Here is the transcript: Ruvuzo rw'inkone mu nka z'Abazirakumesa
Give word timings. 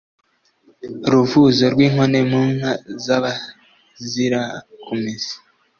Ruvuzo 1.11 1.65
rw'inkone 1.73 2.19
mu 2.31 2.41
nka 2.55 2.71
z'Abazirakumesa 3.03 5.33